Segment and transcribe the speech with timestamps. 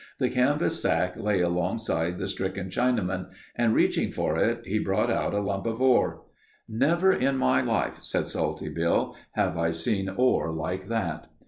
[0.17, 5.35] The canvas sack lay alongside the stricken Chinaman and reaching for it, he brought out
[5.35, 6.23] a lump of ore.
[6.67, 11.27] "Never in my life," said Salty Bill, "have I seen ore like that."